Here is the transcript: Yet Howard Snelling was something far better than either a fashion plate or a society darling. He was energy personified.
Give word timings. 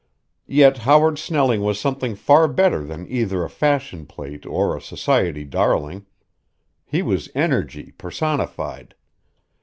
Yet 0.47 0.77
Howard 0.79 1.19
Snelling 1.19 1.61
was 1.61 1.79
something 1.79 2.15
far 2.15 2.47
better 2.47 2.83
than 2.83 3.05
either 3.07 3.43
a 3.43 3.49
fashion 3.51 4.07
plate 4.07 4.47
or 4.47 4.75
a 4.75 4.81
society 4.81 5.43
darling. 5.43 6.07
He 6.87 7.03
was 7.03 7.29
energy 7.35 7.91
personified. 7.99 8.95